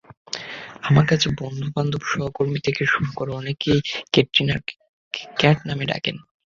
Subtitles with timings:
[1.05, 3.79] কাছের বন্ধু-বান্ধব, সহকর্মী থেকে শুরু করে অনেকেই
[4.13, 4.73] ক্যাটরিনাকে
[5.37, 6.15] ক্যাট নামে ডাকেন।